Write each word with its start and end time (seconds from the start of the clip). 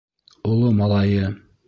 Оло 0.51 0.71
малайы... 0.79 1.25